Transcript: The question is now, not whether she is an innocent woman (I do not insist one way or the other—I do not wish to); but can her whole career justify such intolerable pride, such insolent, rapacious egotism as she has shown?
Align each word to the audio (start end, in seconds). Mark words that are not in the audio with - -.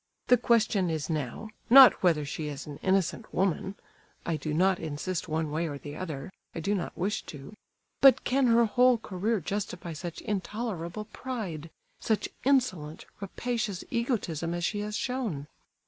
The 0.29 0.37
question 0.37 0.89
is 0.89 1.11
now, 1.11 1.49
not 1.69 2.01
whether 2.01 2.25
she 2.25 2.47
is 2.47 2.65
an 2.65 2.79
innocent 2.81 3.31
woman 3.31 3.75
(I 4.25 4.35
do 4.35 4.51
not 4.51 4.79
insist 4.79 5.27
one 5.27 5.51
way 5.51 5.67
or 5.67 5.77
the 5.77 5.95
other—I 5.95 6.59
do 6.59 6.73
not 6.73 6.97
wish 6.97 7.21
to); 7.27 7.53
but 8.01 8.23
can 8.23 8.47
her 8.47 8.65
whole 8.65 8.97
career 8.97 9.39
justify 9.39 9.93
such 9.93 10.19
intolerable 10.21 11.05
pride, 11.05 11.69
such 11.99 12.29
insolent, 12.43 13.05
rapacious 13.19 13.83
egotism 13.91 14.55
as 14.55 14.65
she 14.65 14.79
has 14.79 14.97
shown? 14.97 15.45